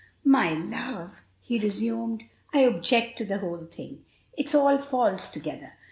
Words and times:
"My 0.25 0.51
love," 0.53 1.21
he 1.39 1.59
resumed, 1.59 2.23
"I 2.55 2.61
object 2.61 3.19
to 3.19 3.23
the 3.23 3.37
whole 3.37 3.67
thing. 3.67 4.03
It's 4.35 4.55
all 4.55 4.79
false 4.79 5.29
together. 5.29 5.73